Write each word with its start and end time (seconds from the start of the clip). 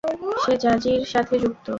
সে 0.43 0.53
জাজির 0.63 1.01
সাথে 1.13 1.35
যুক্ত। 1.43 1.65